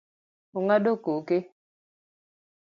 [0.57, 1.37] Ong'ado koke